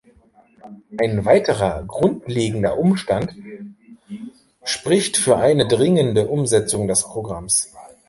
[0.97, 3.35] Ein weiterer grundlegender Umstand
[4.63, 7.71] spricht für eine dringende Umsetzung des Programms.